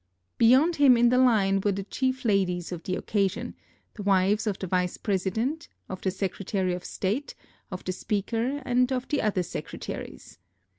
[0.39, 3.53] Beyond him in the line were the chief ladies of the occasion,
[3.93, 7.35] the wives of the Vice President, of the Secretary of State,
[7.69, 10.39] of the Speaker, and of the other secretaries.